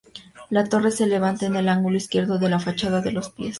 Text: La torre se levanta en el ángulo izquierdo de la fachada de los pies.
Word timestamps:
La 0.49 0.63
torre 0.67 0.89
se 0.89 1.05
levanta 1.05 1.45
en 1.45 1.55
el 1.57 1.69
ángulo 1.69 1.95
izquierdo 1.95 2.39
de 2.39 2.49
la 2.49 2.57
fachada 2.59 3.01
de 3.01 3.11
los 3.11 3.29
pies. 3.29 3.49